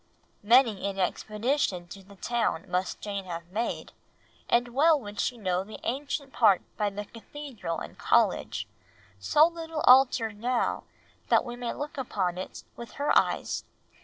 [0.41, 3.91] Many an expedition to the town must Jane have made,
[4.49, 8.67] and well would she know the ancient part by the Cathedral and College,
[9.19, 10.85] so little altered now
[11.27, 13.63] that we may look upon it with her eyes.